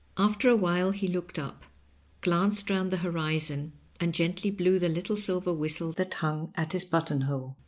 [0.17, 1.63] After a while he looked up,
[2.21, 6.85] glanced round the horizon, and gently blew the little silver whistle that hung at his
[6.85, 7.55] button hole.